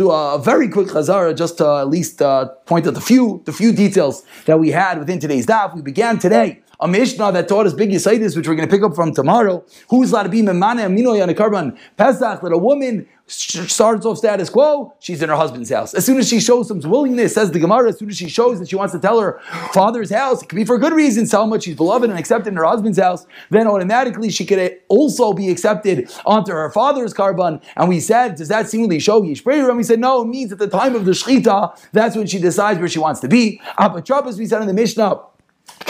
[0.00, 3.52] do a very quick chazara just to at least uh, point out the few the
[3.52, 5.74] few details that we had within today's daf.
[5.74, 6.48] We began today
[6.80, 9.64] a Mishnah that taught us big Yisaitis, which we're going to pick up from tomorrow.
[9.88, 14.92] Who's allowed to be Memane a Yanakarban Pesach, that a woman starts off status quo,
[14.98, 15.94] she's in her husband's house.
[15.94, 18.58] As soon as she shows some willingness, says the Gemara, as soon as she shows
[18.58, 19.40] that she wants to tell her
[19.72, 22.56] father's house, it could be for good reasons, how much she's beloved and accepted in
[22.56, 27.62] her husband's house, then automatically she could uh, also be accepted onto her father's korban.
[27.76, 29.68] And we said, does that seemingly show yesh breira?
[29.68, 32.40] And we said, no, it means at the time of the Shechita, that's when she
[32.40, 33.60] decides where she wants to be.
[34.04, 35.20] Shabbos, we said in the Mishnah,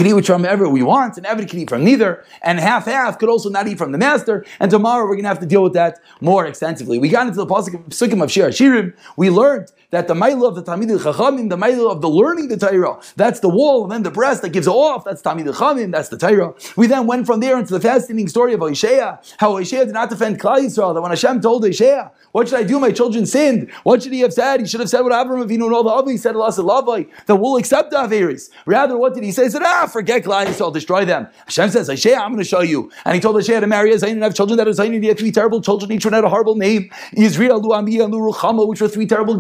[0.01, 3.19] can eat from wherever we want, and Eved can eat from neither, and half half
[3.19, 4.47] could also not eat from the master.
[4.59, 6.99] And tomorrow we're going to have to deal with that more extensively.
[6.99, 8.95] We got into the pasuk of Sukkim of Shir Shirim.
[9.17, 12.57] We learned that the mile of the Talmidei Chachamim, the mile of the learning the
[12.57, 16.09] Torah, that's the wall, and then the breast that gives off, that's Talmidei Chachamim, that's
[16.09, 16.55] the Torah.
[16.77, 20.11] We then went from there into the fascinating story of Hoshea, how Hoshea did not
[20.11, 20.95] defend Klal Yisrael.
[20.95, 22.79] That when Hashem told Hoshea, "What should I do?
[22.79, 24.61] My children sinned." What should he have said?
[24.61, 26.53] He should have said what Abraham Avinu and all the others he said, "Allah
[27.27, 29.45] that we'll accept the Averis." Rather, what did he say?
[29.45, 32.61] He said, "Ah, forget Klal Yisrael, destroy them." Hashem says, "Hoshea, I'm going to show
[32.61, 34.95] you." And he told Hoshea to marry a Zayin and have children that are Zayin
[34.95, 35.91] and he had three terrible children.
[35.93, 39.37] Each one had a horrible name: Israel, Lu and Lu Ruchama, which were three terrible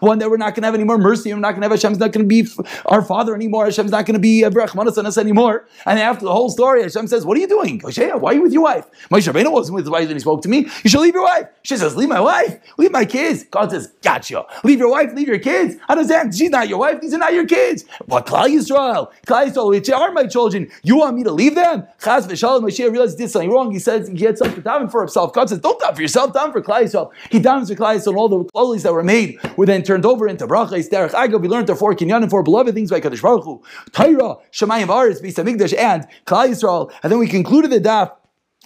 [0.00, 1.32] One that we're not going to have any more mercy.
[1.32, 2.48] We're not going to have Hashem's not going to be
[2.86, 3.64] our father anymore.
[3.66, 5.66] Hashem's not going to be on us anymore.
[5.86, 8.12] And after the whole story, Hashem says, "What are you doing, Hoshea?
[8.12, 10.42] Why are you with your wife?" Moshe Rabbeinu wasn't with his wife when he spoke
[10.42, 10.68] to me.
[10.82, 11.46] You should leave your wife.
[11.62, 12.58] She says, "Leave my wife.
[12.78, 14.44] Leave my kids." God says, "Gotcha.
[14.62, 15.12] Leave your wife.
[15.14, 16.34] Leave your kids." I understand.
[16.34, 17.00] She's not your wife.
[17.00, 17.84] These are not your kids.
[18.06, 20.68] But Klal Yisrael, Klal Yisrael, which are my children.
[20.82, 21.84] You want me to leave them?
[22.00, 22.62] Chaz v'shalom.
[22.62, 23.72] Moshe realized he did something wrong.
[23.72, 25.32] He says he had something to daven for himself.
[25.32, 26.32] God says, "Don't daven for yourself.
[26.32, 29.38] Daven for Klal Yisrael." He davens for Klal Yisrael, all the klalos that were made
[29.56, 31.40] were then turned over into bracha derech agav.
[31.40, 35.22] We learned the four kinyanim, four beloved things by Kadosh Baruch Hu, Torah, Shamayim Va'aretz,
[35.22, 35.38] Beis
[35.78, 36.92] and Klal Yisrael.
[37.02, 38.12] And then we concluded the daf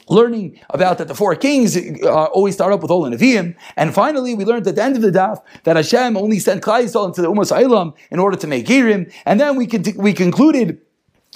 [0.09, 3.55] learning about that the four kings uh, always start up with Ol Nevi'im.
[3.77, 6.85] And finally, we learned at the end of the daf that Hashem only sent Klal
[6.85, 9.13] Yisrael into the Umas in order to make Girim.
[9.27, 10.81] And then we, con- we concluded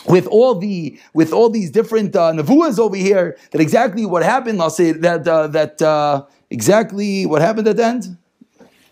[0.06, 4.60] with all the with all these different uh, nevuas over here, that exactly what happened.
[4.60, 8.16] I'll say that uh, that uh, exactly what happened at the end.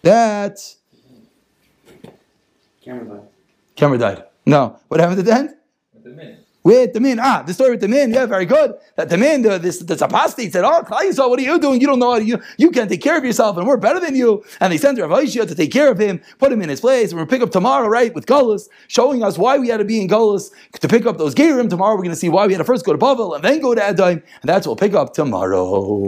[0.03, 0.59] That
[2.83, 3.29] Camera died.
[3.77, 4.25] Camera died.
[4.47, 4.79] No.
[4.89, 5.55] What happened at the end?
[5.93, 6.39] With the min.
[6.63, 7.19] With the min.
[7.21, 8.13] Ah, the story with the min.
[8.13, 8.75] Yeah, very good.
[8.97, 11.81] That the min, the, this, this apostate said, Oh, Klal Yisrael, what are you doing?
[11.81, 14.01] You don't know how to, you, you can't take care of yourself and we're better
[14.01, 14.45] than you.
[14.61, 17.11] And they sent Rav Oshaya to take care of him, put him in his place.
[17.11, 19.79] And we're going to pick up tomorrow, right, with Golas, showing us why we had
[19.79, 20.51] to be in Golas
[20.81, 21.71] to pick up those Gerim.
[21.71, 23.61] Tomorrow we're going to see why we had to first go to Bavel and then
[23.61, 24.13] go to Eilam.
[24.13, 26.07] And that's what we'll pick up tomorrow.